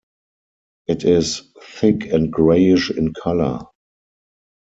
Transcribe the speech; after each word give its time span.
It 0.87 1.03
is 1.05 1.51
thick 1.61 2.05
and 2.11 2.33
grayish 2.33 2.89
in 2.89 3.13
color. 3.13 3.65